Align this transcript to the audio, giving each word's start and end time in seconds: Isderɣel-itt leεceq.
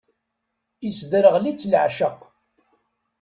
Isderɣel-itt 0.87 1.67
leεceq. 1.71 2.19